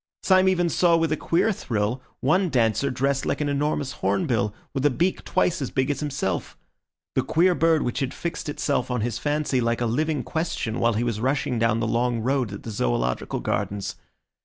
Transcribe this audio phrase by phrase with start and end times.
[0.23, 4.83] Syme even saw, with a queer thrill, one dancer dressed like an enormous hornbill, with
[4.83, 9.19] a beak twice as big as himself—the queer bird which had fixed itself on his
[9.19, 12.71] fancy like a living question while he was rushing down the long road at the
[12.71, 13.95] Zoological Gardens.